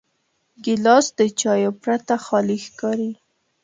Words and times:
ګیلاس 0.63 1.05
د 1.19 1.21
چایو 1.39 1.71
پرته 1.83 2.15
خالي 2.25 2.57
ښکاري. 2.65 3.11